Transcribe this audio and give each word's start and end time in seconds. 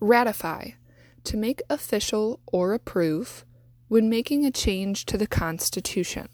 Ratify, 0.00 0.70
to 1.24 1.36
make 1.36 1.62
official 1.68 2.40
or 2.46 2.72
approve 2.72 3.44
when 3.88 4.08
making 4.08 4.44
a 4.44 4.50
change 4.50 5.04
to 5.06 5.18
the 5.18 5.26
Constitution. 5.26 6.28